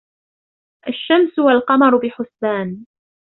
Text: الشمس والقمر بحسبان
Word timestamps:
الشمس 0.87 1.39
والقمر 1.39 1.97
بحسبان 1.99 2.85